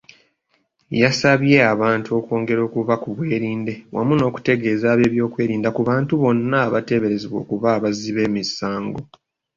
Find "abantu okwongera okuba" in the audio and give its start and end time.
1.73-2.93